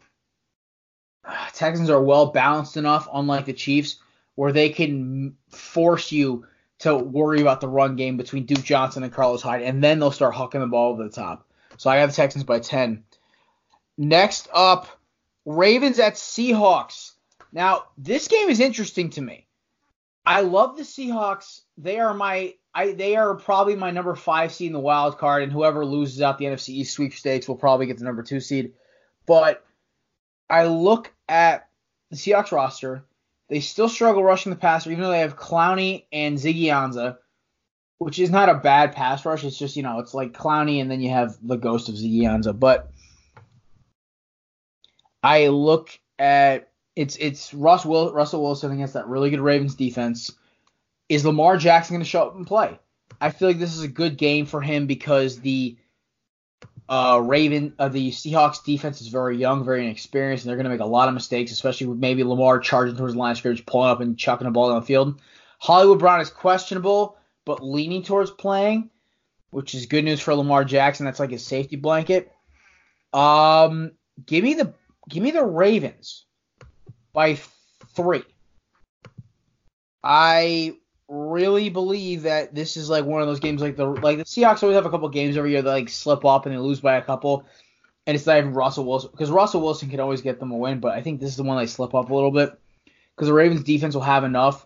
[1.53, 3.97] Texans are well balanced enough, unlike the Chiefs,
[4.35, 6.45] where they can force you
[6.83, 10.11] to worry about the run game between Duke Johnson and Carlos Hyde, and then they'll
[10.11, 11.47] start hucking the ball over the top.
[11.77, 13.03] So I have the Texans by 10.
[13.97, 14.87] Next up,
[15.45, 17.11] Ravens at Seahawks.
[17.51, 19.47] Now, this game is interesting to me.
[20.25, 21.61] I love the Seahawks.
[21.77, 25.43] They are my I they are probably my number five seed in the wild card,
[25.43, 28.73] and whoever loses out the NFC East sweepstakes will probably get the number two seed.
[29.25, 29.65] But
[30.49, 31.67] I look at
[32.09, 33.03] the Seahawks roster.
[33.53, 37.17] They still struggle rushing the passer, even though they have Clowney and Ziggy Ansah,
[37.99, 39.43] which is not a bad pass rush.
[39.43, 42.21] It's just, you know, it's like Clowney and then you have the ghost of Ziggy
[42.21, 42.59] Ansah.
[42.59, 42.89] But
[45.21, 50.31] I look at it's it's Russ Will, Russell Wilson against that really good Ravens defense.
[51.07, 52.79] Is Lamar Jackson going to show up and play?
[53.21, 55.77] I feel like this is a good game for him because the
[56.89, 60.69] uh, Raven, uh, the Seahawks defense is very young, very inexperienced, and they're going to
[60.69, 63.65] make a lot of mistakes, especially with maybe Lamar charging towards the line of scrimmage,
[63.65, 65.21] pulling up and chucking the ball down the field.
[65.59, 68.89] Hollywood Brown is questionable, but leaning towards playing,
[69.51, 71.05] which is good news for Lamar Jackson.
[71.05, 72.31] That's like his safety blanket.
[73.13, 73.91] Um,
[74.25, 74.73] give me the
[75.07, 76.25] give me the Ravens
[77.13, 77.39] by
[77.95, 78.23] three.
[80.03, 80.75] I
[81.07, 84.63] really believe that this is like one of those games like the like the Seahawks
[84.63, 86.95] always have a couple games every year that like slip up and they lose by
[86.95, 87.45] a couple,
[88.07, 90.79] and it's not even Russell Wilson because Russell Wilson can always get them a win,
[90.79, 92.57] but I think this is the one they slip up a little bit
[93.15, 94.65] because the Ravens defense will have enough.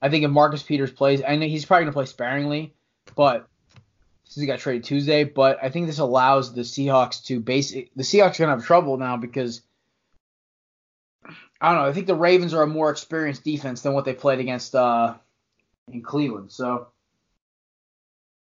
[0.00, 2.74] I think if Marcus Peters plays, I know he's probably gonna play sparingly,
[3.14, 3.46] but
[4.24, 8.02] since he got traded Tuesday, but I think this allows the Seahawks to basic the
[8.02, 9.62] Seahawks are gonna have trouble now because
[11.60, 11.88] I don't know.
[11.88, 15.14] I think the Ravens are a more experienced defense than what they played against uh,
[15.88, 16.50] in Cleveland.
[16.50, 16.88] So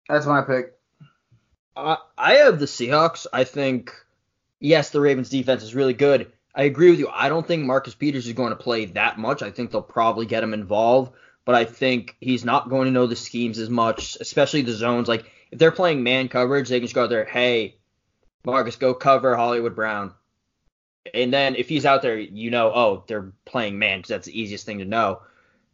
[0.07, 0.73] that's my pick.
[1.75, 3.27] Uh, I have the Seahawks.
[3.31, 3.93] I think
[4.59, 6.31] yes, the Ravens defense is really good.
[6.55, 7.07] I agree with you.
[7.07, 9.43] I don't think Marcus Peters is going to play that much.
[9.43, 11.13] I think they'll probably get him involved,
[11.45, 15.07] but I think he's not going to know the schemes as much, especially the zones.
[15.07, 17.75] Like if they're playing man coverage, they can just go out there, hey,
[18.43, 20.13] Marcus, go cover Hollywood Brown.
[21.13, 24.39] And then if he's out there, you know, oh, they're playing man because that's the
[24.39, 25.21] easiest thing to know.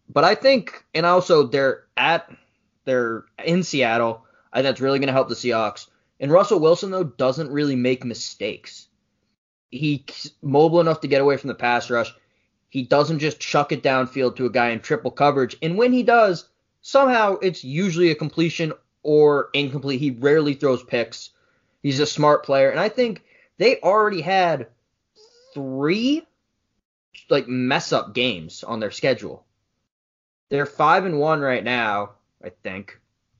[0.09, 2.29] But I think, and also they're at,
[2.85, 4.25] they're in Seattle.
[4.51, 5.87] I that's really going to help the Seahawks.
[6.19, 8.87] And Russell Wilson though doesn't really make mistakes.
[9.71, 12.13] He's mobile enough to get away from the pass rush.
[12.69, 15.55] He doesn't just chuck it downfield to a guy in triple coverage.
[15.61, 16.47] And when he does,
[16.81, 19.99] somehow it's usually a completion or incomplete.
[19.99, 21.31] He rarely throws picks.
[21.81, 22.69] He's a smart player.
[22.69, 23.23] And I think
[23.57, 24.67] they already had
[25.53, 26.25] three
[27.29, 29.45] like mess up games on their schedule.
[30.53, 32.11] They're five and one right now,
[32.43, 32.99] I think.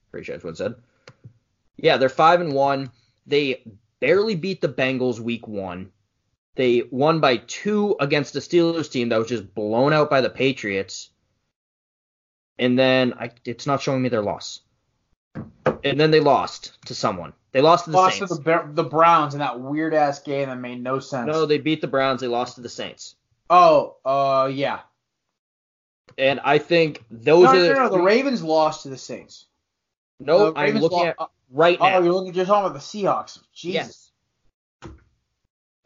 [0.09, 0.73] Pretty sure that's what it said.
[1.77, 2.89] Yeah, they're five and one.
[3.27, 3.63] They
[3.99, 5.91] barely beat the Bengals week one.
[6.55, 10.29] They won by two against the Steelers team that was just blown out by the
[10.31, 11.11] Patriots.
[12.57, 14.61] And then I, it's not showing me their loss.
[15.83, 17.33] And then they lost to someone.
[17.51, 18.21] They lost to the Saints.
[18.21, 18.43] Lost Saints.
[18.43, 21.27] to the, the Browns in that weird ass game that made no sense.
[21.27, 22.21] no, they beat the Browns.
[22.21, 23.17] They lost to the Saints.
[23.51, 24.79] oh, uh, yeah.
[26.17, 28.97] And I think those No, are no, the, no, no, the Ravens lost to the
[28.97, 29.45] Saints.
[30.19, 31.17] No, The I'm Ravens looking lo- at
[31.51, 31.99] right Oh, now.
[31.99, 32.33] you're looking.
[32.33, 33.39] You're talking about the Seahawks.
[33.53, 34.11] Jesus.
[34.83, 34.91] Yes.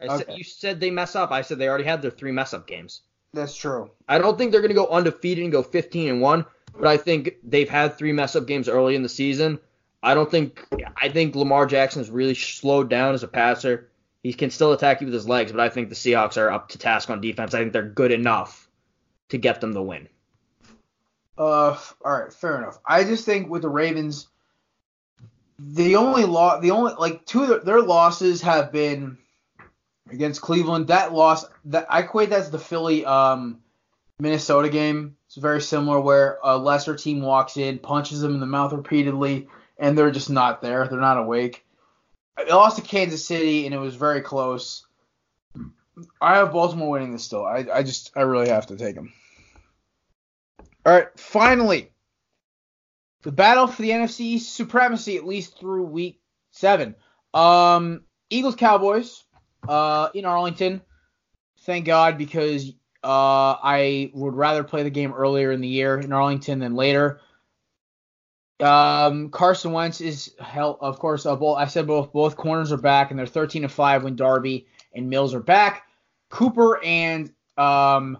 [0.00, 1.32] I said, you said they mess up.
[1.32, 3.02] I said they already had their three mess up games.
[3.34, 3.90] That's true.
[4.08, 6.96] I don't think they're going to go undefeated and go 15 and one, but I
[6.96, 9.58] think they've had three mess up games early in the season.
[10.02, 10.64] I don't think
[10.96, 13.88] I think Lamar Jackson has really slowed down as a passer.
[14.22, 16.68] He can still attack you with his legs, but I think the Seahawks are up
[16.70, 17.54] to task on defense.
[17.54, 18.67] I think they're good enough
[19.28, 20.08] to get them the win.
[21.36, 22.78] Uh, all right, fair enough.
[22.84, 24.26] I just think with the Ravens,
[25.58, 29.18] the only law, the only like two of their, their losses have been
[30.10, 30.88] against Cleveland.
[30.88, 33.60] That loss, that I equate that as the Philly um
[34.20, 35.16] Minnesota game.
[35.26, 39.46] It's very similar where a lesser team walks in, punches them in the mouth repeatedly,
[39.78, 40.88] and they're just not there.
[40.88, 41.64] They're not awake.
[42.36, 44.86] They lost to Kansas City, and it was very close.
[46.20, 47.44] I have Baltimore winning this still.
[47.44, 49.12] I, I just I really have to take them.
[50.86, 51.90] All right, finally,
[53.22, 56.94] the battle for the NFC supremacy at least through week seven.
[57.34, 59.24] Um, Eagles Cowboys,
[59.66, 60.80] uh, in Arlington.
[61.62, 62.70] Thank God because
[63.04, 67.20] uh, I would rather play the game earlier in the year in Arlington than later.
[68.60, 70.78] Um, Carson Wentz is hell.
[70.80, 73.68] Of course, uh, both, I said both both corners are back, and they're 13 to
[73.68, 75.84] five when Darby and Mills are back.
[76.30, 78.18] Cooper and um,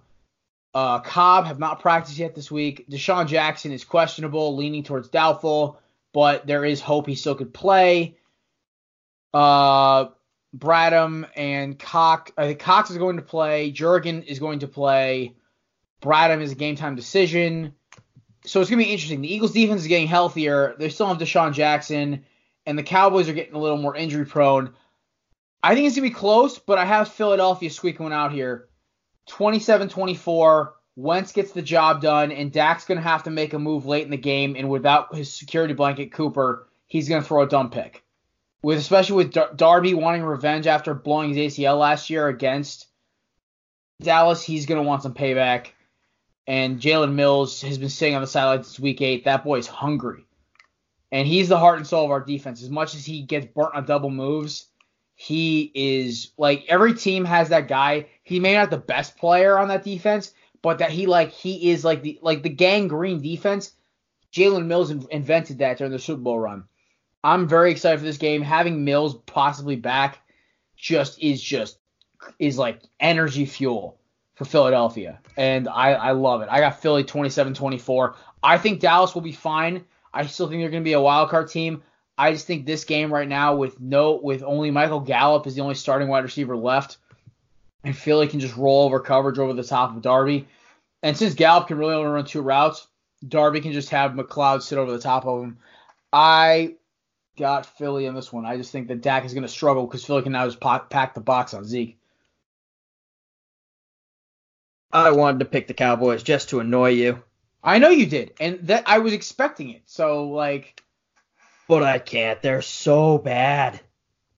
[0.74, 2.88] uh, Cobb have not practiced yet this week.
[2.88, 5.80] DeSean Jackson is questionable, leaning towards doubtful.
[6.12, 8.16] but there is hope he still could play.
[9.32, 10.06] Uh,
[10.56, 12.32] Bradham and Cox.
[12.36, 13.70] I think Cox is going to play.
[13.70, 15.34] Jurgen is going to play.
[16.00, 17.74] Bradham is a game time decision.
[18.44, 19.20] So it's gonna be interesting.
[19.20, 20.74] The Eagles defense is getting healthier.
[20.78, 22.24] They still have DeSean Jackson,
[22.64, 24.74] and the Cowboys are getting a little more injury prone.
[25.62, 28.68] I think it's gonna be close, but I have Philadelphia squeaking one out here.
[29.28, 30.72] 27-24.
[30.96, 34.10] Wentz gets the job done, and Dak's gonna have to make a move late in
[34.10, 38.02] the game, and without his security blanket Cooper, he's gonna throw a dumb pick.
[38.62, 42.86] With especially with Dar- Darby wanting revenge after blowing his ACL last year against
[44.00, 45.68] Dallas, he's gonna want some payback.
[46.46, 49.24] And Jalen Mills has been sitting on the sidelines since week eight.
[49.24, 50.24] That boy's hungry.
[51.12, 52.62] And he's the heart and soul of our defense.
[52.62, 54.67] As much as he gets burnt on double moves,
[55.20, 58.07] he is like every team has that guy.
[58.22, 61.85] He may not the best player on that defense, but that he like he is
[61.85, 63.72] like the like the Gang Green defense.
[64.33, 66.62] Jalen Mills in- invented that during the Super Bowl run.
[67.24, 68.42] I'm very excited for this game.
[68.42, 70.20] Having Mills possibly back
[70.76, 71.81] just is just
[72.38, 73.98] is like energy fuel
[74.37, 75.18] for Philadelphia.
[75.37, 76.48] And I, I love it.
[76.48, 78.14] I got Philly 27-24.
[78.44, 79.85] I think Dallas will be fine.
[80.14, 81.83] I still think they're going to be a wild card team.
[82.18, 85.62] I just think this game right now with no with only Michael Gallup is the
[85.62, 86.98] only starting wide receiver left,
[87.85, 90.48] and Philly can just roll over coverage over the top of Darby.
[91.02, 92.88] And since Gallup can really only run two routes,
[93.26, 95.59] Darby can just have McLeod sit over the top of him.
[96.12, 96.74] I
[97.38, 98.44] got Philly in this one.
[98.44, 101.14] I just think that Dak is going to struggle because Philly can now just pack
[101.14, 101.96] the box on Zeke.
[104.92, 107.22] I wanted to pick the Cowboys just to annoy you.
[107.62, 109.83] I know you did, and that I was expecting it.
[109.87, 110.83] So like,
[111.68, 112.40] but I can't.
[112.42, 113.81] They're so bad.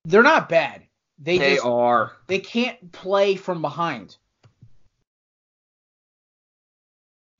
[0.05, 0.83] They're not bad.
[1.19, 2.13] They, they just, are.
[2.27, 4.17] They can't play from behind.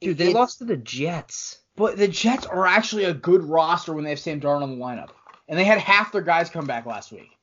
[0.01, 1.59] Dude, they lost to the Jets.
[1.77, 4.85] But the Jets are actually a good roster when they have Sam Darnold in the
[4.85, 5.11] lineup,
[5.49, 7.37] and they had half their guys come back last week.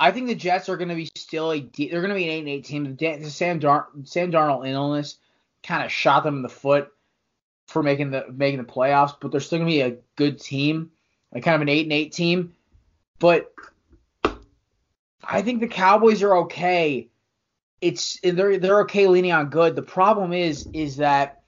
[0.00, 2.30] I think the Jets are going to be still a they're going to be an
[2.30, 2.96] eight and eight team.
[2.96, 5.18] The Sam Dar- Sam Darnold illness
[5.62, 6.92] kind of shot them in the foot
[7.68, 10.90] for making the making the playoffs, but they're still going to be a good team,
[11.34, 12.54] like kind of an eight and eight team.
[13.18, 13.52] But
[15.22, 17.08] I think the Cowboys are okay.
[17.80, 19.76] It's they're they're okay leaning on good.
[19.76, 21.42] The problem is is that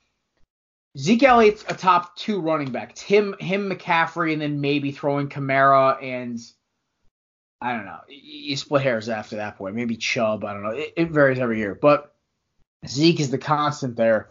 [0.98, 2.90] Zeke Elliott's a top two running back.
[2.90, 6.40] It's Him him McCaffrey and then maybe throwing Kamara and
[7.60, 8.00] I don't know.
[8.08, 9.74] You split hairs after that point.
[9.74, 10.44] Maybe Chubb.
[10.44, 10.70] I don't know.
[10.70, 11.74] It, it, varies every year.
[11.74, 12.14] But
[12.86, 14.28] Zeke is the constant there.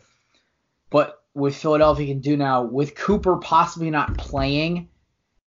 [0.92, 4.90] But with Philadelphia, can do now with Cooper possibly not playing,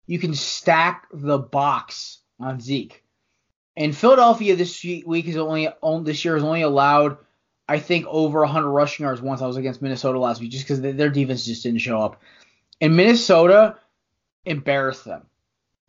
[0.09, 3.05] you can stack the box on Zeke.
[3.77, 5.69] And Philadelphia this week is only
[6.03, 7.19] this year is only allowed,
[7.69, 9.41] I think, over 100 rushing yards once.
[9.41, 12.21] I was against Minnesota last week just because their defense just didn't show up.
[12.81, 13.77] And Minnesota
[14.45, 15.29] embarrassed them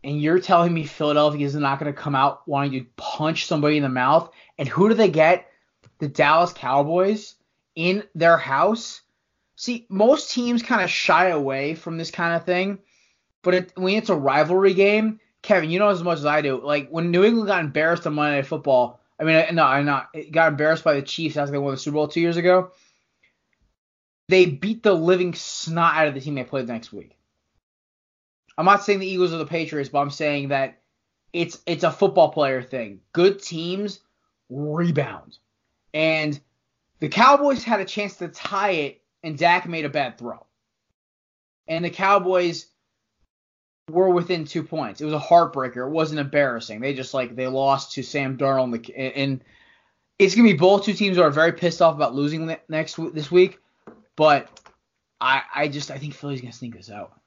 [0.02, 3.76] and you're telling me Philadelphia is not going to come out wanting to punch somebody
[3.76, 4.30] in the mouth.
[4.58, 5.46] And who do they get?
[5.98, 7.34] The Dallas Cowboys
[7.74, 9.02] in their house.
[9.56, 12.78] See, most teams kind of shy away from this kind of thing,
[13.42, 16.60] but it, when it's a rivalry game, Kevin, you know as much as I do.
[16.62, 19.86] Like when New England got embarrassed on Monday Night Football, I mean, uh, no, I'm
[19.86, 20.08] not.
[20.14, 22.72] It got embarrassed by the Chiefs after they won the Super Bowl two years ago.
[24.28, 27.16] They beat the living snot out of the team they played the next week.
[28.56, 30.80] I'm not saying the Eagles are the Patriots, but I'm saying that
[31.32, 33.00] it's it's a football player thing.
[33.12, 34.00] Good teams
[34.48, 35.38] rebound.
[35.94, 36.38] And
[37.00, 40.46] the Cowboys had a chance to tie it and Dak made a bad throw.
[41.66, 42.66] And the Cowboys
[43.90, 45.00] were within two points.
[45.00, 45.86] It was a heartbreaker.
[45.86, 46.80] It wasn't embarrassing.
[46.80, 49.44] They just like they lost to Sam Darnold and
[50.18, 53.58] it's gonna be both two teams are very pissed off about losing next this week.
[54.16, 54.48] But
[55.20, 57.18] I I just I think Philly's gonna sneak this out.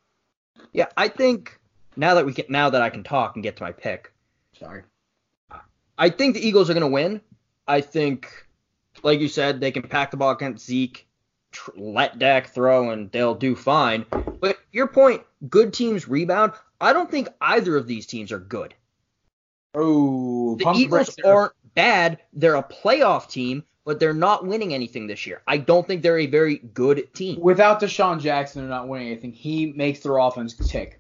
[0.72, 1.60] Yeah, I think
[1.96, 4.12] now that we can now that I can talk and get to my pick.
[4.60, 4.84] Sorry.
[5.98, 7.22] I think the Eagles are going to win.
[7.68, 8.28] I think,
[9.04, 11.08] like you said, they can pack the ball against Zeke,
[11.54, 14.06] tr- let Dak throw, and they'll do fine.
[14.42, 16.54] But your point, good teams rebound.
[16.82, 18.74] I don't think either of these teams are good.
[19.74, 22.20] Oh, the Eagles aren't bad.
[22.34, 25.42] They're a playoff team, but they're not winning anything this year.
[25.48, 27.40] I don't think they're a very good team.
[27.40, 29.32] Without DeSean Jackson, they're not winning anything.
[29.32, 31.00] He makes their offense tick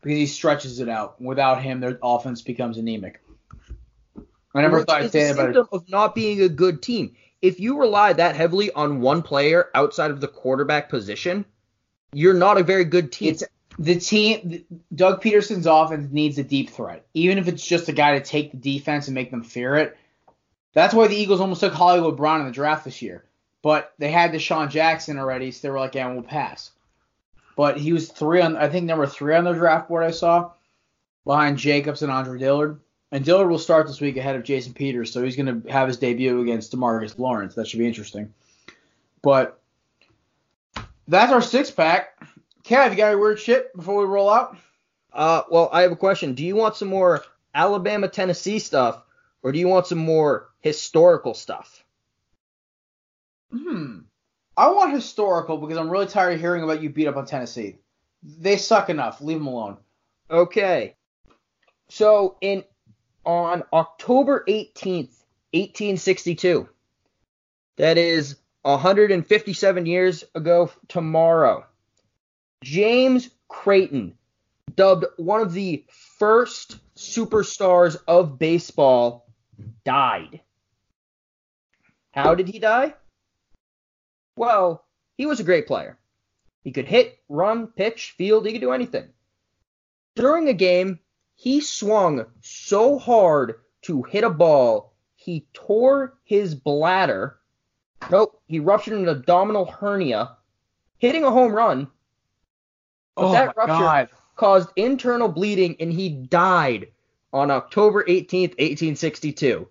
[0.00, 1.20] because he stretches it out.
[1.20, 3.22] Without him, their offense becomes anemic.
[4.54, 5.68] I never thought I'd say that about it.
[5.72, 7.14] of not being a good team.
[7.40, 11.44] If you rely that heavily on one player outside of the quarterback position,
[12.12, 13.30] you're not a very good team.
[13.30, 13.44] It's
[13.78, 14.64] the team.
[14.94, 18.50] Doug Pederson's offense needs a deep threat, even if it's just a guy to take
[18.50, 19.96] the defense and make them fear it
[20.78, 23.24] that's why the Eagles almost took Hollywood Brown in the draft this year.
[23.62, 26.70] But they had DeSean Jackson already, so they were like, yeah, we'll pass.
[27.56, 30.52] but he was three on I think number three on the draft board I saw,
[31.24, 32.78] behind Jacobs and Andre Dillard.
[33.10, 35.88] And Dillard will start this week ahead of Jason Peters, so he's going to have
[35.88, 37.54] his debut against Demarcus Lawrence.
[37.54, 38.34] That should be interesting.
[39.22, 39.60] But
[41.06, 42.20] that's our six pack.
[42.64, 44.58] Kev, you got any weird shit before we roll out?
[45.12, 46.34] Uh, well, I have a question.
[46.34, 49.02] Do you want some more Alabama Tennessee stuff,
[49.42, 51.82] or do you want some more historical stuff?
[53.50, 54.00] Hmm.
[54.54, 57.78] I want historical because I'm really tired of hearing about you beat up on Tennessee.
[58.22, 59.20] They suck enough.
[59.20, 59.78] Leave them alone.
[60.30, 60.96] Okay.
[61.88, 62.64] So in
[63.24, 65.14] on October 18th,
[65.52, 66.68] 1862,
[67.76, 71.64] that is 157 years ago tomorrow,
[72.62, 74.14] James Creighton,
[74.74, 75.84] dubbed one of the
[76.18, 79.26] first superstars of baseball,
[79.84, 80.40] died.
[82.12, 82.94] How did he die?
[84.36, 84.84] Well,
[85.16, 85.98] he was a great player.
[86.64, 89.08] He could hit, run, pitch, field, he could do anything.
[90.16, 90.98] During a game,
[91.38, 97.38] he swung so hard to hit a ball, he tore his bladder.
[98.10, 100.36] Nope, he ruptured an abdominal hernia,
[100.96, 101.86] hitting a home run.
[103.14, 104.08] But oh that rupture God.
[104.34, 106.88] caused internal bleeding and he died
[107.32, 109.68] on October 18th, 1862.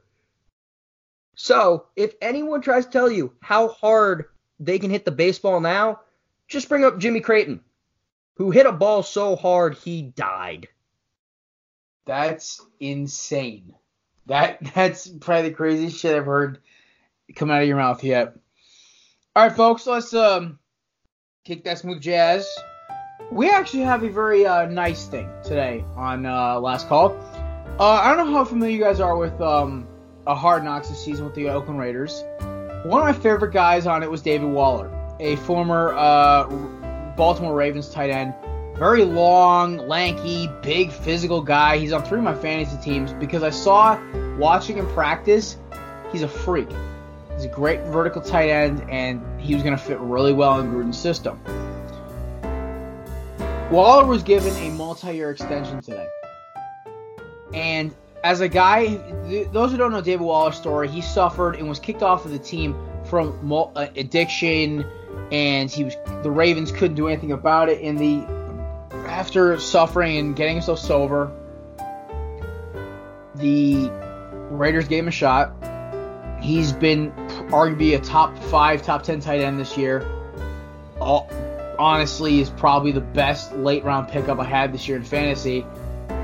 [1.35, 5.99] So, if anyone tries to tell you how hard they can hit the baseball now,
[6.47, 7.59] just bring up Jimmy Creighton,
[8.35, 10.69] who hit a ball so hard he died.
[12.07, 13.75] That's insane.
[14.25, 16.59] That that's probably the craziest shit I've heard
[17.35, 18.35] come out of your mouth yet.
[19.35, 20.57] All right, folks, let's um
[21.45, 22.47] kick that smooth jazz.
[23.31, 27.11] We actually have a very uh, nice thing today on uh, last call.
[27.79, 29.87] Uh, I don't know how familiar you guys are with um,
[30.25, 32.23] a Hard Knocks this season with the Oakland Raiders.
[32.85, 34.89] One of my favorite guys on it was David Waller,
[35.19, 36.47] a former uh,
[37.17, 38.33] Baltimore Ravens tight end.
[38.77, 41.79] Very long, lanky, big, physical guy.
[41.79, 43.99] He's on three of my fantasy teams because I saw
[44.37, 45.57] watching him practice.
[46.11, 46.69] He's a freak.
[47.33, 50.71] He's a great vertical tight end, and he was going to fit really well in
[50.71, 51.41] Gruden's system.
[53.71, 56.07] Waller was given a multi-year extension today,
[57.53, 58.97] and as a guy,
[59.27, 62.31] th- those who don't know David Waller's story, he suffered and was kicked off of
[62.31, 62.75] the team
[63.05, 64.85] from mul- uh, addiction,
[65.31, 67.81] and he was the Ravens couldn't do anything about it.
[67.81, 68.25] In the
[69.07, 71.31] after suffering and getting himself sober,
[73.35, 73.89] the
[74.49, 75.53] Raiders gave him a shot.
[76.41, 77.11] He's been
[77.49, 80.07] arguably a top five, top ten tight end this year.
[80.99, 81.29] All,
[81.79, 85.65] honestly, is probably the best late round pickup I had this year in fantasy.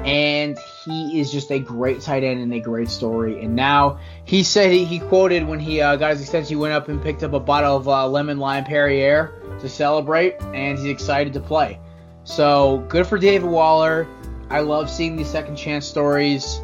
[0.05, 3.41] And he is just a great tight end and a great story.
[3.43, 6.73] And now he said he, he quoted when he uh, got his extension, he went
[6.73, 10.89] up and picked up a bottle of uh, lemon lime Perrier to celebrate, and he's
[10.89, 11.79] excited to play.
[12.23, 14.07] So good for David Waller.
[14.49, 16.61] I love seeing these second chance stories,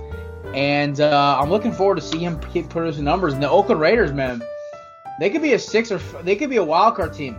[0.53, 3.33] and uh, I'm looking forward to seeing him keep producing numbers.
[3.33, 4.41] And the Oakland Raiders, man,
[5.19, 7.37] they could be a six or f- they could be a wild card team.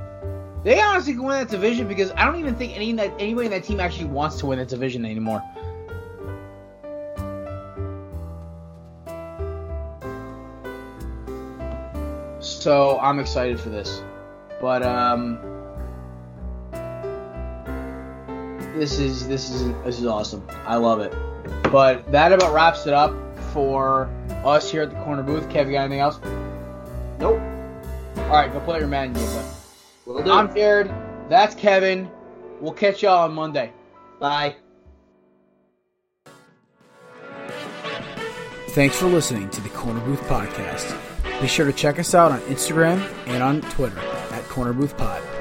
[0.64, 3.52] They honestly can win that division because I don't even think any that anybody in
[3.52, 5.42] that team actually wants to win that division anymore.
[12.40, 14.02] So I'm excited for this,
[14.60, 15.38] but um,
[18.76, 20.46] this is this is this is awesome.
[20.66, 21.14] I love it.
[21.70, 23.14] But that about wraps it up
[23.52, 24.08] for
[24.44, 25.48] us here at the Korner Booth.
[25.48, 26.20] Kev, you got anything else?
[27.18, 27.40] Nope.
[28.16, 29.28] All right, go play your man game.
[30.06, 30.30] But Will do.
[30.30, 30.90] I'm Jared.
[31.28, 32.10] That's Kevin.
[32.60, 33.72] We'll catch y'all on Monday.
[34.18, 34.56] Bye.
[38.70, 40.96] Thanks for listening to the Korner Booth Podcast.
[41.40, 45.39] Be sure to check us out on Instagram and on Twitter at Korner Booth Pod.